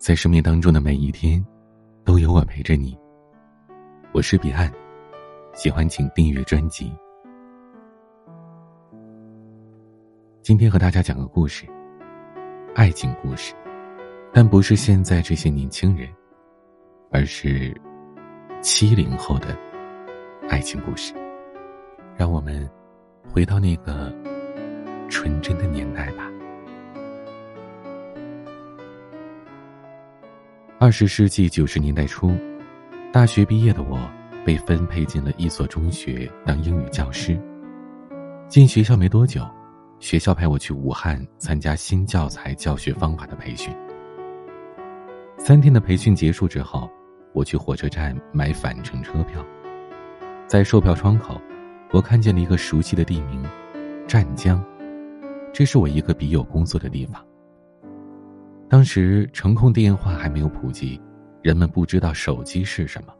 [0.00, 1.44] 在生命当中的每一天，
[2.06, 2.98] 都有我陪着你。
[4.12, 4.72] 我是彼岸，
[5.52, 6.90] 喜欢请订阅专辑。
[10.40, 11.66] 今天和大家讲个故事，
[12.74, 13.52] 爱情故事，
[14.32, 16.08] 但不是现在这些年轻人，
[17.10, 17.78] 而是
[18.62, 19.54] 七零后的
[20.48, 21.12] 爱情故事。
[22.16, 22.66] 让我们
[23.30, 24.10] 回到那个
[25.10, 26.29] 纯真的年代吧。
[30.82, 32.34] 二十世纪九十年代初，
[33.12, 34.00] 大学毕业的我
[34.46, 37.38] 被分配进了一所中学当英语教师。
[38.48, 39.46] 进学校没多久，
[39.98, 43.70] 学校派我去武汉参加新教材教学方法的培训。
[45.36, 46.90] 三天的培训结束之后，
[47.34, 49.44] 我去火车站买返程车票，
[50.46, 51.38] 在售票窗口，
[51.90, 53.44] 我看见了一个熟悉的地名——
[54.08, 54.64] 湛江，
[55.52, 57.22] 这是我一个笔友工作的地方。
[58.70, 61.00] 当时程控电话还没有普及，
[61.42, 63.12] 人们不知道手机是什么，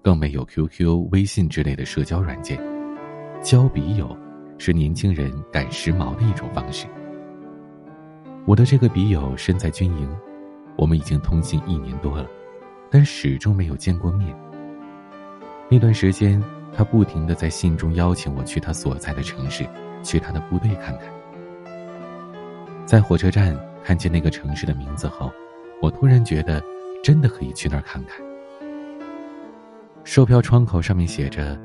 [0.00, 2.56] 更没有 QQ、微信之类的社交软件。
[3.42, 4.16] 交笔友
[4.58, 6.86] 是年轻人赶时髦的一种方式。
[8.46, 10.08] 我的这个笔友身在军营，
[10.76, 12.28] 我们已经通信一年多了，
[12.88, 14.32] 但始终没有见过面。
[15.68, 16.40] 那段时间，
[16.72, 19.66] 他不停的在信中邀请我去他所在的城市，
[20.04, 21.08] 去他的部队看看。
[22.86, 23.58] 在火车站。
[23.84, 25.30] 看见那个城市的名字后，
[25.80, 26.62] 我突然觉得，
[27.02, 28.24] 真的可以去那儿看看。
[30.04, 31.58] 售票窗口上面写着：“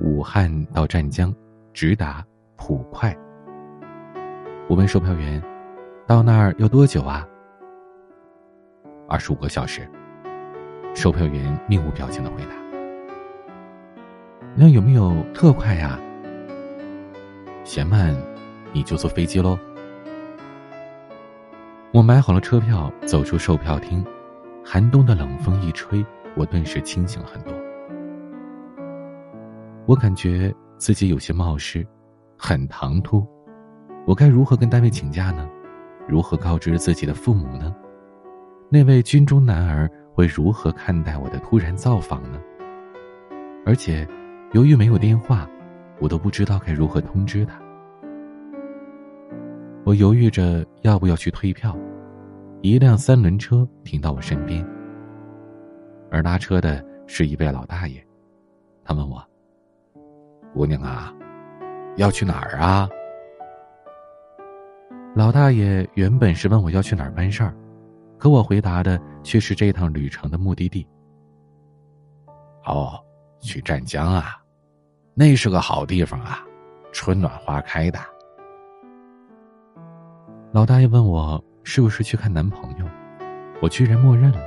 [0.00, 1.34] 武汉到湛江，
[1.72, 2.24] 直达
[2.56, 3.16] 普快。”
[4.68, 5.42] 我问售票员
[6.06, 7.26] ：“到那儿要多久啊
[9.08, 9.88] ？”“二十五个小时。”
[10.94, 12.50] 售票员面无表情的回答。
[14.54, 15.98] “那有没有特快呀
[17.64, 18.14] ？”“嫌慢，
[18.72, 19.58] 你就坐飞机喽。”
[21.94, 24.04] 我买好了车票，走出售票厅，
[24.64, 27.54] 寒冬的冷风一吹，我顿时清醒了很多。
[29.86, 31.86] 我感觉自己有些冒失，
[32.36, 33.24] 很唐突，
[34.08, 35.48] 我该如何跟单位请假呢？
[36.08, 37.72] 如何告知自己的父母呢？
[38.68, 42.40] 那位军中男儿会如何看待我的突然造访呢？
[43.64, 44.04] 而且，
[44.50, 45.48] 由于没有电话，
[46.00, 47.54] 我都不知道该如何通知他。
[49.84, 51.76] 我犹豫着要不要去退票，
[52.64, 54.66] 一辆三轮车停到我身边，
[56.10, 58.02] 而拉车的是一位老大爷。
[58.82, 59.22] 他问我
[60.54, 61.14] ：“姑娘啊，
[61.98, 62.88] 要去哪儿啊？”
[65.14, 67.54] 老大爷原本是问我要去哪儿办事儿，
[68.16, 70.88] 可我回答的却是这趟旅程的目的地。
[72.64, 72.98] 哦，
[73.40, 74.42] 去湛江啊，
[75.12, 76.38] 那是个好地方啊，
[76.92, 77.98] 春暖花开的。
[80.50, 82.86] 老大爷问我是不是去看男朋友，
[83.60, 84.38] 我居然默认了。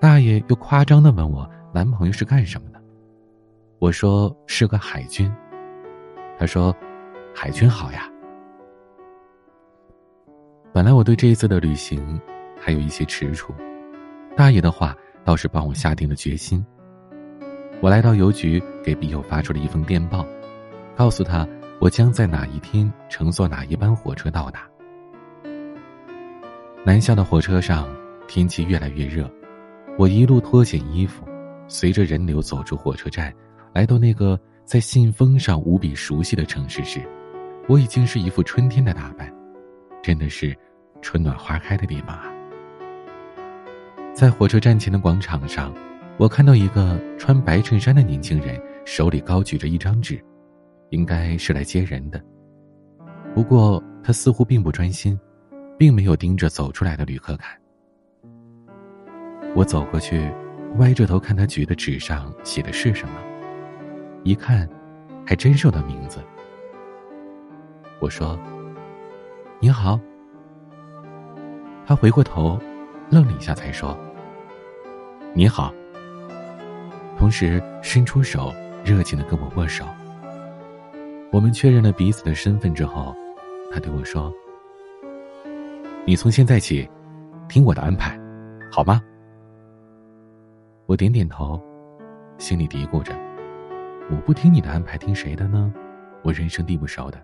[0.00, 2.80] 大爷又夸张的问我男朋友是干什么的，
[3.80, 5.30] 我说是个海军。
[6.38, 6.74] 他说，
[7.34, 8.08] 海军好呀。
[10.72, 12.20] 本来我对这一次的旅行
[12.60, 13.50] 还有一些踟蹰，
[14.36, 16.64] 大爷的话倒是帮我下定了决心。
[17.80, 20.24] 我来到邮局，给笔友发出了一封电报，
[20.94, 21.46] 告诉他
[21.80, 24.60] 我将在哪一天乘坐哪一班火车到达。
[26.84, 27.86] 南下的火车上，
[28.26, 29.30] 天气越来越热，
[29.98, 31.26] 我一路脱减衣服，
[31.66, 33.34] 随着人流走出火车站，
[33.74, 37.02] 来到那个在信封上无比熟悉的城市时，
[37.68, 39.30] 我已经是一副春天的打扮，
[40.02, 40.56] 真的是
[41.02, 42.32] 春暖花开的地方啊！
[44.14, 45.74] 在火车站前的广场上，
[46.16, 50.18] 我看到一个穿白衬衫的年轻人，手里高举着一张纸，
[50.90, 52.22] 应该是来接人的，
[53.34, 55.18] 不过他似乎并不专心。
[55.78, 57.56] 并没有盯着走出来的旅客看。
[59.54, 60.30] 我走过去，
[60.76, 63.14] 歪着头看他举的纸上写的是什么，
[64.24, 64.68] 一看，
[65.24, 66.18] 还真是我的名字。
[68.00, 68.38] 我说
[69.60, 69.98] ：“你好。”
[71.86, 72.58] 他回过头，
[73.10, 73.96] 愣了一下，才说
[75.32, 75.72] ：“你好。”
[77.16, 78.52] 同时伸出手，
[78.84, 79.84] 热情的跟我握手。
[81.32, 83.14] 我们确认了彼此的身份之后，
[83.72, 84.32] 他对我说。
[86.08, 86.88] 你从现在起，
[87.50, 88.18] 听我的安排，
[88.72, 88.98] 好吗？
[90.86, 91.62] 我点点头，
[92.38, 93.12] 心里嘀咕着：
[94.10, 95.70] 我不听你的安排，听谁的呢？
[96.22, 97.22] 我人生地不熟的。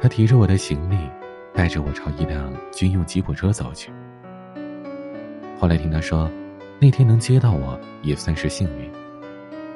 [0.00, 0.96] 他提着我的行李，
[1.52, 3.90] 带着我朝一辆军用吉普车走去。
[5.58, 6.30] 后来听他说，
[6.78, 8.88] 那天能接到我也算是幸运。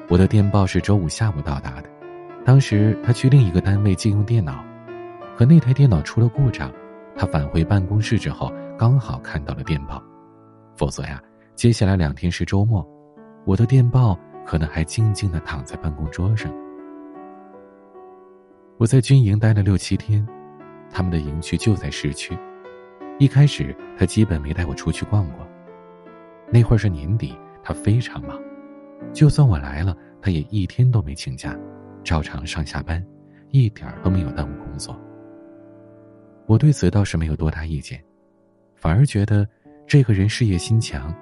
[0.09, 1.91] 我的电报是周五下午到达的，
[2.44, 4.65] 当时他去另一个单位借用电脑。
[5.37, 6.73] 可那台电脑出了故障，
[7.15, 10.03] 他返回办公室之后，刚好看到了电报，
[10.75, 11.23] 否则呀，
[11.55, 12.83] 接下来两天是周末，
[13.44, 16.50] 我的电报可能还静静的躺在办公桌上。
[18.79, 20.27] 我在军营待了六七天，
[20.91, 22.35] 他们的营区就在市区。
[23.19, 25.47] 一开始他基本没带我出去逛逛。
[26.50, 28.41] 那会儿是年底，他非常忙，
[29.12, 31.55] 就算我来了，他也一天都没请假，
[32.03, 33.05] 照常上下班，
[33.50, 34.99] 一点都没有耽误工作。
[36.47, 38.03] 我对此倒是没有多大意见，
[38.75, 39.47] 反而觉得
[39.87, 41.13] 这个人事业心强，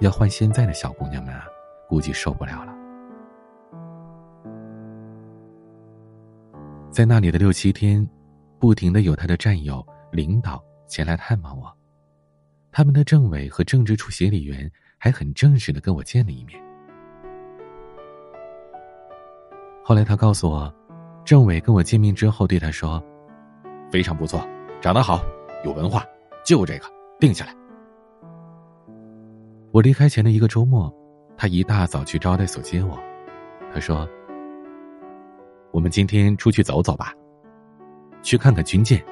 [0.00, 1.46] 要换现在的小姑娘们啊，
[1.88, 2.76] 估计受不了了。
[6.90, 8.06] 在那里的六七天，
[8.58, 11.70] 不停的有他的战友、领导前来探望我。
[12.70, 16.62] 他们的政委和政治处协理员还很正式的跟我见了一面。
[19.82, 20.74] 后来他告诉我，
[21.24, 23.02] 政委跟我见面之后对他说
[23.96, 24.46] ：“非常不错，
[24.78, 25.22] 长得好，
[25.64, 26.04] 有文化，
[26.44, 26.84] 就这个
[27.18, 27.56] 定下来。”
[29.72, 30.94] 我离开前的一个周末，
[31.34, 32.98] 他一大早去招待所接我。
[33.72, 34.06] 他说。
[35.72, 37.14] 我们今天出去走走吧，
[38.20, 39.02] 去看看军舰。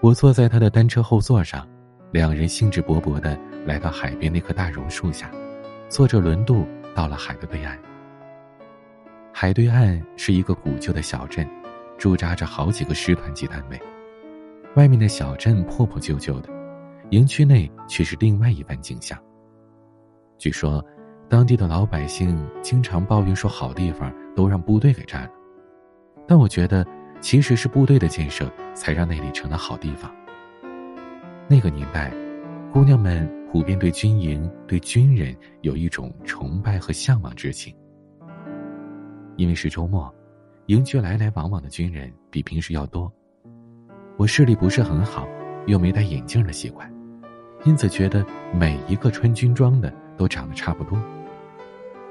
[0.00, 1.68] 我坐在他的单车后座上，
[2.12, 3.36] 两人兴致勃勃的
[3.66, 5.28] 来到海边那棵大榕树下，
[5.88, 6.64] 坐着轮渡
[6.94, 7.76] 到了海的对岸。
[9.32, 11.44] 海对岸是一个古旧的小镇，
[11.98, 13.78] 驻扎着好几个师团级单位。
[14.76, 16.48] 外面的小镇破破旧旧的，
[17.10, 19.18] 营区内却是另外一番景象。
[20.38, 20.82] 据说。
[21.30, 25.30] 当地的老百姓经常抱怨说，好地方都让部队给占了。
[26.26, 26.82] 但我觉得，
[27.20, 30.10] 其实是部队的建设才让那里成了好地方。
[31.46, 32.10] 那个年代，
[32.72, 37.76] 姑娘们普遍对军营、对军人有一种崇拜和向往之情。
[39.36, 40.10] 因为是周末，
[40.68, 43.10] 营区来来往往的军人比平时要多。
[44.18, 45.26] 我视力不是很好，
[45.66, 46.92] 又没戴眼镜的习惯，
[47.64, 48.22] 因此觉得
[48.52, 51.02] 每一个穿军装的都长得差不多。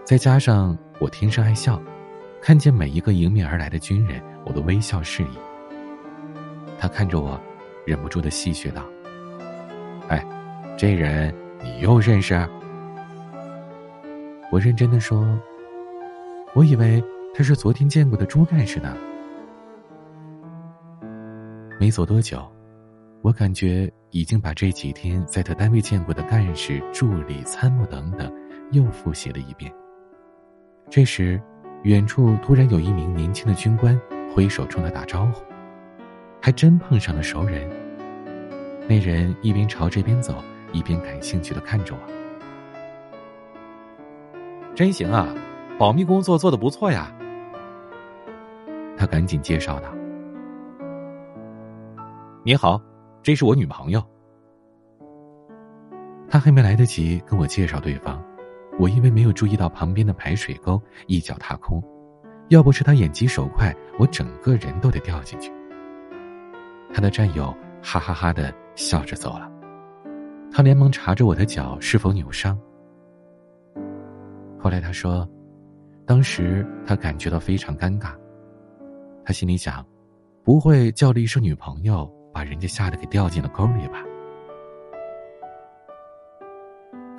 [0.04, 1.80] 再加上我天生爱笑，
[2.42, 5.38] 看见每一个迎面而来的军人，我都微笑示意。
[6.80, 7.40] 他看着我，
[7.86, 8.84] 忍不住的戏谑道
[10.10, 10.26] ：“哎，
[10.76, 11.32] 这人
[11.62, 12.34] 你又认识？”
[14.52, 15.40] 我认真的说
[16.56, 17.04] ：“我以为
[17.38, 18.98] 他是昨天见过的朱干事呢。”
[21.80, 22.44] 没走多久，
[23.22, 28.34] 我感觉已经把这几天在他单位见过的干事、助理、参谋等等，
[28.72, 29.72] 又复习了一遍。
[30.90, 31.40] 这时，
[31.84, 34.02] 远处突然有一名年轻的军官
[34.34, 35.44] 挥手冲他打招呼，
[36.42, 37.70] 还真碰上了熟人。
[38.90, 40.44] 那人一边朝这边走，
[40.74, 42.00] 一边感兴趣的看着我。
[44.74, 45.32] 真行啊，
[45.78, 47.14] 保密工作做的不错呀。
[48.98, 49.88] 他赶紧介绍道
[52.44, 52.82] ：“你好，
[53.22, 54.04] 这是我女朋友。”
[56.28, 58.22] 他还没来得及跟我介绍对方。
[58.80, 61.82] 我因为没有注意到旁边的排水沟，一脚踏空。
[62.50, 65.52] 要不是他眼疾手快，我整个人都得掉进去。
[66.94, 69.52] 他的战友哈哈哈的笑着走了，
[70.52, 72.58] 他连忙查着我的脚是否扭伤。
[74.60, 75.28] 后来他说，
[76.06, 78.12] 当时他感觉到非常尴尬。
[79.28, 79.86] 他心里想，
[80.42, 84.02] 不会叫了一声女朋友，把人家吓得给掉进了沟里吧？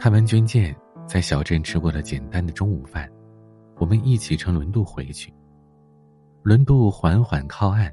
[0.00, 0.74] 看完军舰。
[1.06, 3.10] 在小镇吃过了简单的中午饭，
[3.76, 5.32] 我们一起乘轮渡回去。
[6.42, 7.90] 轮渡缓缓靠岸，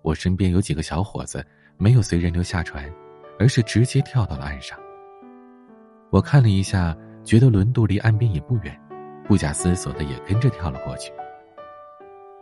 [0.00, 1.46] 我身边有几个小伙子
[1.76, 2.90] 没有随人流下船，
[3.38, 4.78] 而是直接跳到了岸上。
[6.10, 8.78] 我看了一下，觉得轮渡离岸边也不远，
[9.26, 11.12] 不假思索的也跟着跳了过去。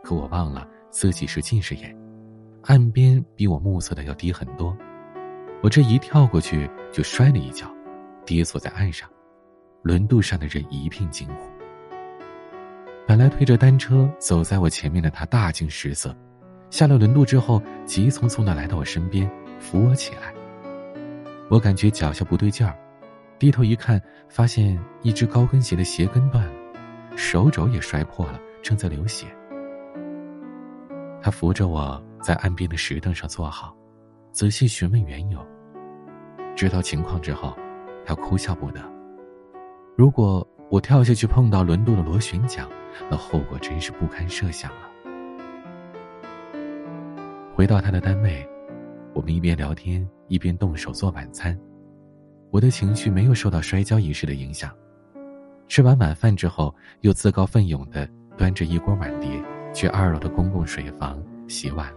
[0.05, 1.97] 可我忘了自己是近视眼，
[2.65, 4.77] 岸边比我目测的要低很多，
[5.63, 7.67] 我这一跳过去就摔了一跤，
[8.27, 9.09] 跌坐在岸上。
[9.83, 11.51] 轮渡上的人一片惊呼。
[13.05, 16.15] 本来推着单车走在我前面的他大惊失色，
[16.69, 20.33] 下了轮渡之后，急匆匆的来到我身边，扶我起来。
[21.49, 22.79] 我感觉脚下不对劲儿，
[23.39, 26.53] 低头一看，发现一只高跟鞋的鞋跟断了，
[27.17, 29.27] 手肘也摔破了，正在流血。
[31.23, 33.77] 他扶着我在岸边的石凳上坐好，
[34.33, 35.39] 仔细询问缘由。
[36.57, 37.57] 知道情况之后，
[38.05, 38.81] 他哭笑不得。
[39.97, 42.69] 如果我跳下去碰到轮渡的螺旋桨，
[43.09, 44.91] 那后果真是不堪设想了。
[47.55, 48.47] 回到他的单位，
[49.15, 51.57] 我们一边聊天一边动手做晚餐。
[52.51, 54.71] 我的情绪没有受到摔跤一事的影响。
[55.69, 61.89] 吃完晚饭之后，又自告奋勇的端着一锅碗碟去二楼的公共水房洗碗。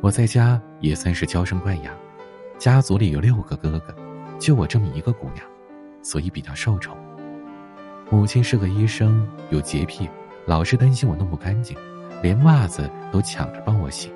[0.00, 1.94] 我在家也算是娇生惯养，
[2.58, 3.94] 家族里有六个哥哥，
[4.38, 5.44] 就我这么一个姑娘，
[6.02, 6.96] 所以比较受宠。
[8.10, 10.08] 母亲是个医生，有洁癖，
[10.46, 11.76] 老是担心我弄不干净，
[12.22, 14.10] 连袜子都抢着帮我洗，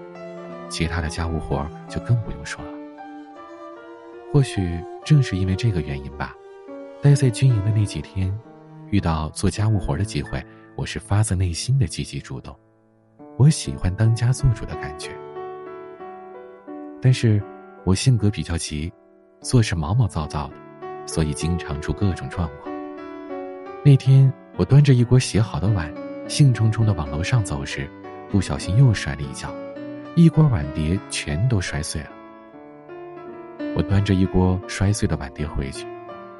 [0.68, 2.70] 其他的家务活就更不用说了。
[4.32, 6.34] 或许正是因为这个原因吧，
[7.00, 8.36] 待在军营的那几天，
[8.90, 10.44] 遇到做家务活的机会，
[10.76, 12.54] 我是发自内心的积极主动。
[13.36, 15.10] 我喜欢当家做主的感觉，
[17.00, 17.42] 但是
[17.84, 18.92] 我性格比较急，
[19.40, 20.54] 做事毛毛躁躁的，
[21.06, 22.72] 所以经常出各种状况。
[23.84, 25.92] 那天我端着一锅洗好的碗，
[26.28, 27.88] 兴冲冲的往楼上走时，
[28.30, 29.52] 不小心又摔了一跤，
[30.14, 32.10] 一锅碗碟全都摔碎了。
[33.76, 35.86] 我端着一锅摔碎的碗碟回去，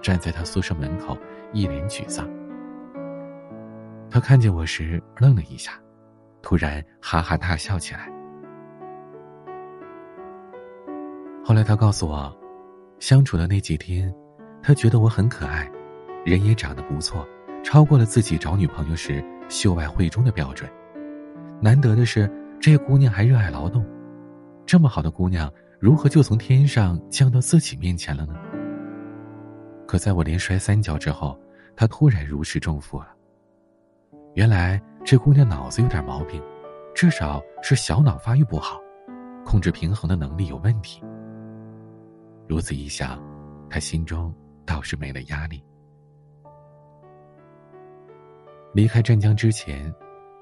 [0.01, 1.19] 站在他宿舍门口，
[1.53, 2.29] 一脸沮丧。
[4.11, 5.73] 他看见我时愣了一下，
[6.41, 8.09] 突然哈哈大笑起来。
[11.45, 12.35] 后来他告诉我，
[13.01, 14.15] 相处的那几天，
[14.63, 15.71] 他觉得我很可爱，
[16.25, 17.27] 人也长得不错，
[17.63, 20.71] 超过了自己找女朋友时秀外慧中的标准。
[21.61, 22.31] 难得的是，
[22.61, 23.85] 这姑娘还热爱劳动，
[24.65, 25.53] 这么好的姑娘。
[25.81, 28.35] 如何就从天上降到自己面前了呢？
[29.87, 31.39] 可在我连摔三跤之后，
[31.77, 33.14] 他突然如释重负了。
[34.35, 36.43] 原来这姑娘脑子有点毛病，
[36.95, 38.81] 至少是小脑发育不好，
[39.45, 41.03] 控制平衡的能力有问题。
[42.49, 43.23] 如此一想，
[43.71, 44.35] 他心中
[44.67, 45.63] 倒是没了压力。
[48.73, 49.93] 离开镇江之前，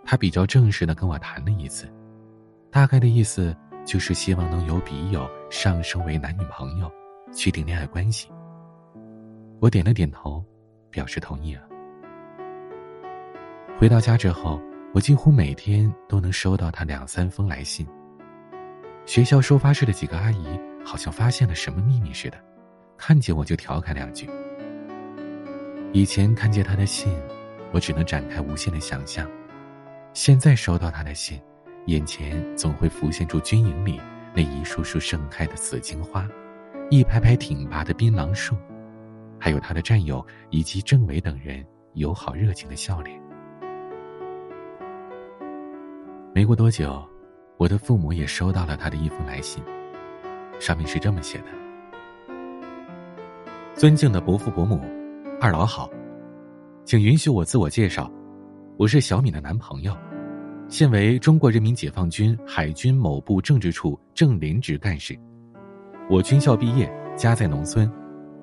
[0.05, 1.87] 他比较正式的跟我谈了一次，
[2.71, 3.57] 大概的意思。
[3.85, 6.89] 就是希望能由笔友上升为男女朋友，
[7.33, 8.31] 确定恋爱关系。
[9.59, 10.41] 我点了点头，
[10.89, 11.63] 表示同意了。
[13.83, 14.62] 回到家之后，
[14.95, 17.85] 我几乎每天都能收到他两三封来信。
[19.07, 20.47] 学校收发室的几个阿姨
[20.85, 22.39] 好像发现了什么秘密似的，
[22.97, 24.31] 看见我就调侃两句。
[25.93, 27.12] 以前看见他的信，
[27.73, 29.29] 我只能展开无限的想象，
[30.12, 31.41] 现在收到他的信。
[31.87, 34.01] 眼前总会浮现出军营里
[34.33, 36.25] 那一束束盛开的紫荆花，
[36.89, 38.55] 一排排挺拔的槟榔树，
[39.41, 43.21] 还有他的战友以及政委等人友好热情的笑脸。
[46.35, 47.07] 没过多久，
[47.59, 49.62] 我的父母也收到了他的一封来信，
[50.59, 51.45] 上面是这么写的
[53.77, 54.81] ：“尊敬的伯父伯母，
[55.39, 55.91] 二老好，
[56.87, 58.11] 请允许我自我介绍，
[58.79, 59.95] 我是小敏的男朋友。”
[60.69, 65.15] 现为中国人民解放军海军某部政治处正连职干事。
[66.09, 67.93] 我军校毕业，家在农村。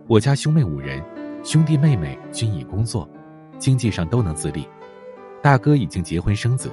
[0.08, 1.04] 我家兄妹五人，
[1.44, 3.10] 兄弟妹妹均已工作，
[3.58, 4.64] 经济上都能自立。
[5.42, 6.70] 大哥已经结婚生子。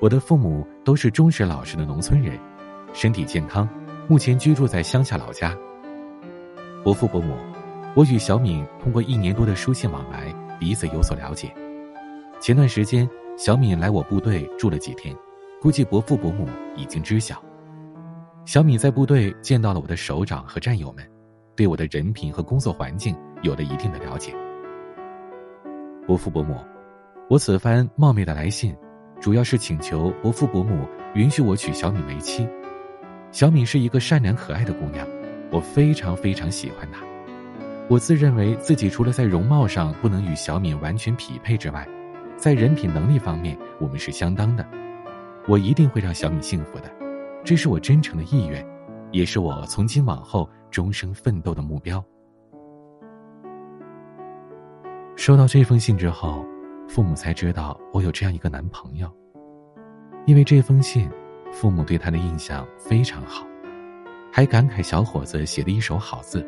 [0.00, 2.38] 我的父母都是忠实老实的农村人，
[2.92, 3.68] 身体健康，
[4.08, 5.56] 目前居住在乡下老家。
[6.84, 7.34] 伯父伯母，
[7.94, 11.52] 我与小敏通过一年多的书信往来，彼此有所了解。
[12.40, 13.08] 前段时间。
[13.38, 15.14] 小敏来我部队住了几天，
[15.62, 17.40] 估计伯父伯母已经知晓。
[18.44, 21.08] 小敏在部队见到了我的首长和战友们，
[21.54, 24.34] 对我的人品和工作环境有了一定的了解。
[26.04, 26.56] 伯父伯母，
[27.30, 28.76] 我此番冒昧的来信，
[29.20, 32.48] 主要是请求伯父伯母允许我娶小敏为妻。
[33.32, 35.06] 小敏是一个善良可爱的姑娘，
[35.50, 37.00] 我非常非常喜欢她。
[37.88, 41.86] 我自认为自己除了在容貌上不能与小敏完全匹配之外，
[42.36, 44.66] 在人品能力方面，我们是相当的。
[45.46, 46.90] 我一定会让小米幸福的，
[47.42, 48.64] 这是我真诚的意愿，
[49.10, 52.04] 也是我从今往后终生奋斗的目标。
[55.16, 56.44] 收到这封信之后，
[56.88, 59.08] 父母才知道我有这样一个男朋友。
[60.26, 61.08] 因为这封信，
[61.52, 63.46] 父母对他的印象非常好，
[64.32, 66.44] 还感慨小伙子写的一手好字。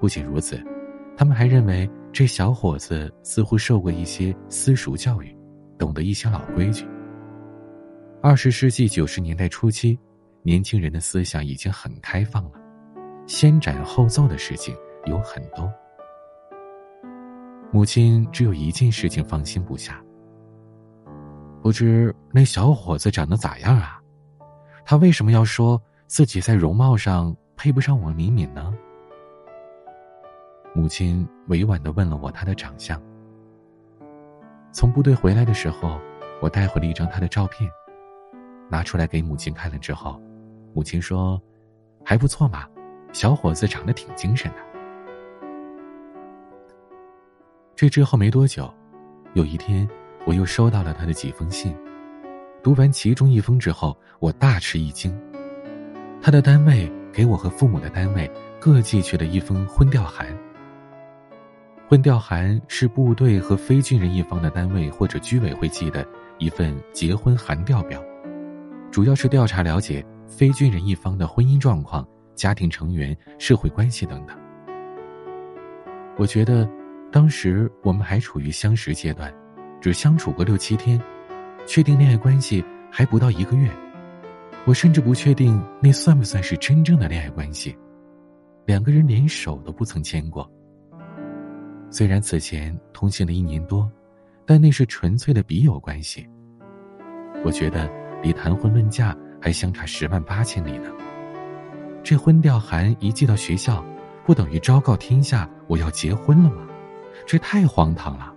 [0.00, 0.62] 不仅如此。
[1.18, 5.34] 他们还认为这小伙子似乎受过一些私塾教育，
[5.78, 6.86] 懂得一些老规矩。
[8.20, 9.98] 二十世纪九十年代初期，
[10.42, 12.50] 年轻人的思想已经很开放了，
[13.26, 14.76] 先斩后奏的事情
[15.06, 15.72] 有很多。
[17.76, 20.02] 母亲只有一件事情放心不下，
[21.60, 24.00] 不知那小伙子长得咋样啊？
[24.82, 28.74] 他为什么要说自己在容貌上配不上我敏敏呢？
[30.74, 32.98] 母亲委婉的问了我他的长相。
[34.72, 36.00] 从部队回来的时候，
[36.40, 37.70] 我带回了一张他的照片，
[38.70, 40.18] 拿出来给母亲看了之后，
[40.72, 41.38] 母亲说
[42.02, 42.66] ：“还不错嘛，
[43.12, 44.56] 小伙子长得挺精神的。”
[47.76, 48.72] 这之后没多久，
[49.34, 49.86] 有一天
[50.24, 51.76] 我又收到了他的几封信，
[52.62, 55.14] 读完其中一封之后，我大吃一惊。
[56.22, 60.26] 他的单位给我和父母的单位各寄去了一封婚调函。
[61.86, 66.04] 婚调函是部队和非军人一方的单位或者居委会寄的
[66.38, 68.02] 一份结婚函调表，
[68.90, 74.34] 主要是调查了解非军人一方的婚姻状况、家庭成员、社会关系等等。
[76.16, 76.66] 我觉得，
[77.10, 79.32] 当时我们还处于相识阶段，
[79.80, 81.00] 只相处过六七天，
[81.66, 83.70] 确定恋爱关系还不到一个月。
[84.66, 87.76] 我甚至不确定那算不算是真正的恋爱关系，
[88.64, 90.50] 两个人连手都不曾牵过。
[91.88, 93.90] 虽然此前通信了一年多，
[94.44, 96.26] 但那是纯粹的笔友关系。
[97.44, 97.88] 我觉得
[98.22, 100.90] 离谈婚论嫁还相差十万八千里呢。
[102.02, 103.84] 这婚调函一寄到学校，
[104.24, 106.65] 不等于昭告天下我要结婚了吗？
[107.24, 108.32] 这太荒唐了！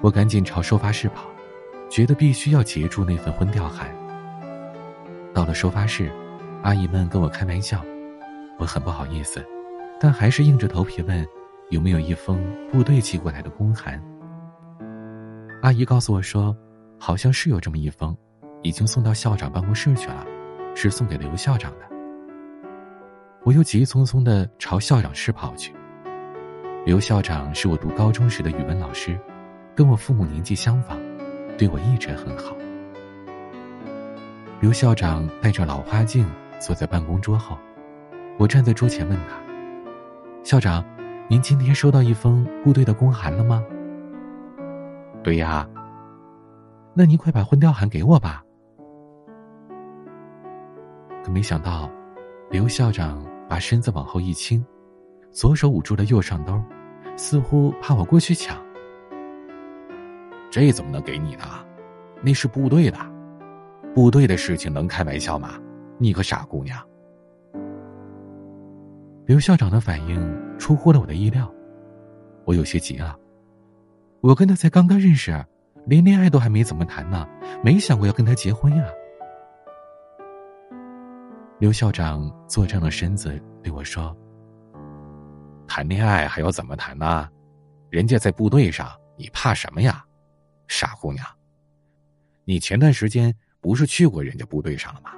[0.00, 1.26] 我赶紧朝收发室跑。
[1.88, 3.94] 觉得必须要截住那份婚调函。
[5.34, 6.10] 到了收发室，
[6.62, 7.84] 阿姨们跟我开玩笑，
[8.58, 9.46] 我很不好意思，
[10.00, 11.28] 但还是硬着头皮问
[11.68, 14.02] 有没有一封部队寄过来的公函。
[15.60, 16.56] 阿姨告诉我说，
[16.98, 18.16] 好像是有这么一封，
[18.62, 20.26] 已经送到校长办公室去了，
[20.74, 21.80] 是送给刘校长的。
[23.44, 25.74] 我又急匆匆的朝校长室跑去。
[26.84, 29.16] 刘校长是我读高中时的语文老师，
[29.72, 30.98] 跟我父母年纪相仿。
[31.56, 32.56] 对我一直很好。
[34.60, 37.56] 刘校长戴着老花镜坐在办公桌后，
[38.36, 39.36] 我站在桌前问他
[40.42, 40.84] ：“校长，
[41.28, 43.64] 您今天收到一封部队的公函了吗
[45.22, 45.68] ？”“对呀。
[46.94, 48.42] ”“那您快把婚调函给我吧。”
[51.22, 51.88] 可没想到，
[52.50, 54.64] 刘校长把身子往后一倾，
[55.32, 56.62] 左手捂住了右上兜，
[57.16, 58.62] 似乎怕我过去抢。
[60.50, 61.44] 这怎么能给你呢？
[62.22, 62.98] 那是部队的，
[63.94, 65.58] 部队的事情能开玩笑吗？
[65.98, 66.78] 你个傻姑娘！
[69.24, 71.50] 刘校长的反应出乎了我的意料，
[72.44, 73.16] 我有些急了。
[74.20, 75.32] 我跟他才刚刚认识，
[75.86, 77.26] 连恋爱都还没怎么谈呢，
[77.64, 78.84] 没想过要跟他结婚呀。
[81.58, 84.14] 刘校长坐正了身子对我说
[85.74, 87.26] ：“谈恋爱还要怎么谈呢？
[87.88, 90.04] 人家在部队上，你怕什么呀？”
[90.68, 91.26] 傻姑娘，
[92.44, 95.12] 你前段时间不是去过人家部队上了吗？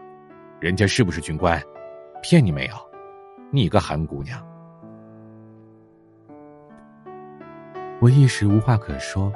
[0.60, 1.60] 人家是不是军官？
[2.22, 2.76] 骗你没有？
[3.50, 4.40] 你个韩姑娘！
[8.00, 9.32] 我一时无话可说。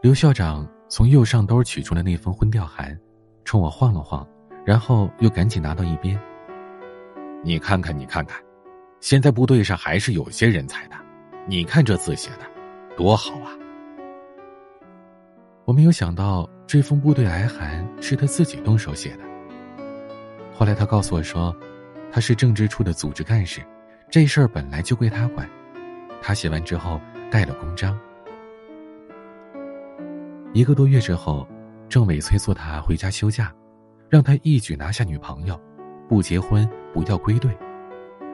[0.00, 2.98] 刘校长从右上兜取出了那封婚调函，
[3.44, 4.26] 冲我晃了晃，
[4.64, 6.18] 然后又赶紧拿到一边。
[7.44, 8.42] 你看看，你看看，
[9.00, 10.96] 现在部队上还是有些人才的。
[11.46, 12.46] 你看这字写的，
[12.96, 13.50] 多好啊！
[15.64, 19.24] 我没有想到这封部队来函是他自己动手写的。
[20.52, 21.56] 后来他告诉我说，
[22.12, 23.62] 他是政治处的组织干事，
[24.10, 25.48] 这事儿本来就归他管。
[26.20, 27.98] 他写完之后盖了公章。
[30.52, 31.48] 一个多月之后，
[31.88, 33.50] 政委催促他回家休假，
[34.10, 35.58] 让他一举拿下女朋友，
[36.06, 37.56] 不结婚不要归队，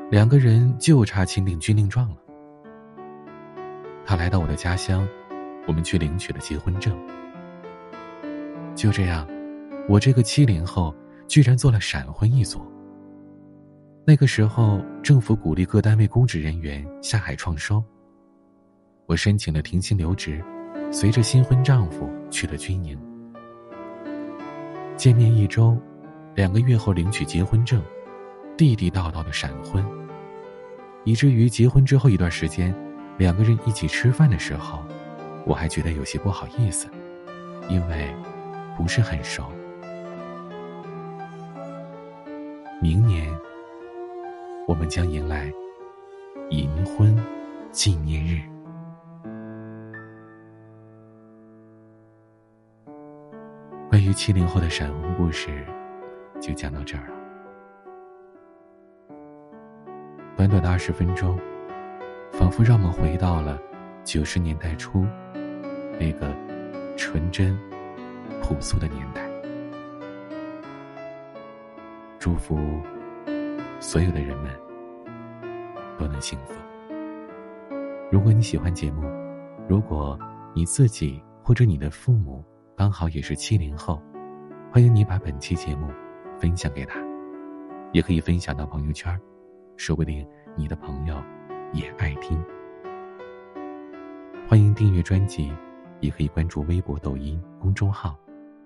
[0.08, 2.16] 两个人就差签订军令状了。
[4.04, 5.06] 他来到我的家乡，
[5.66, 6.96] 我们去领取了结婚证。
[8.76, 9.26] 就这样，
[9.88, 10.94] 我这个七零后
[11.26, 12.64] 居然做了闪婚一族。
[14.06, 17.82] 那个时候，政府鼓励各单位公职人员下海创收。
[19.06, 20.40] 我申请了停薪留职，
[20.92, 22.96] 随着新婚丈夫去了军营。
[24.96, 25.76] 见面一周，
[26.36, 27.82] 两个月后领取结婚证，
[28.56, 29.84] 地地道道的闪婚，
[31.04, 32.74] 以至于结婚之后一段时间，
[33.18, 34.82] 两个人一起吃饭的时候，
[35.44, 36.88] 我还觉得有些不好意思，
[37.68, 38.14] 因为。
[38.76, 39.50] 不是很熟。
[42.78, 43.34] 明年，
[44.68, 45.50] 我们将迎来
[46.50, 47.18] 银婚
[47.72, 48.42] 纪念日。
[53.88, 55.64] 关于七零后的闪婚故事，
[56.38, 57.15] 就讲到这儿了。
[60.37, 61.38] 短短的二十分钟，
[62.31, 63.59] 仿佛让我们回到了
[64.05, 65.07] 九十年代初
[65.99, 66.35] 那个
[66.96, 67.59] 纯真。
[68.42, 69.29] 朴素的年代，
[72.18, 72.57] 祝福
[73.81, 74.53] 所有的人们
[75.99, 76.55] 都能幸福。
[78.12, 79.03] 如果你喜欢节目，
[79.66, 80.16] 如果
[80.55, 82.44] 你自己或者你的父母
[82.77, 84.01] 刚好也是七零后，
[84.70, 85.88] 欢迎你把本期节目
[86.38, 87.01] 分享给他，
[87.92, 89.18] 也可以分享到朋友圈，
[89.76, 91.22] 说不定你的朋友
[91.72, 92.42] 也爱听。
[94.48, 95.52] 欢迎订阅专辑，
[96.00, 98.18] 也可以关注微博、抖音公众号，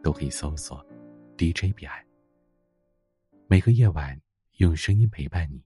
[0.03, 0.85] 都可以搜索
[1.37, 2.05] DJ 彼岸。
[3.46, 4.20] 每个夜晚
[4.59, 5.62] 用声音陪伴你，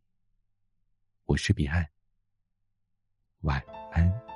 [1.26, 1.86] 我是彼岸。
[3.40, 4.33] 晚安。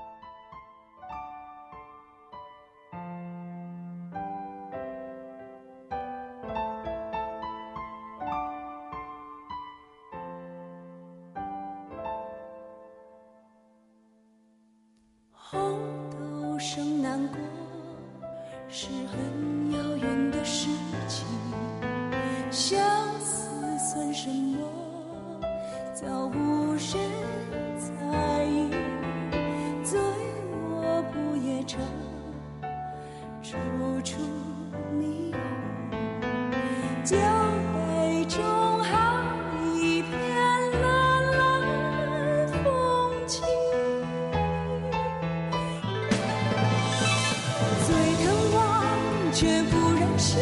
[49.38, 50.36] 却不认识，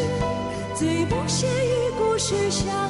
[0.73, 2.86] 最不屑一顾是相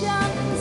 [0.00, 0.57] 想。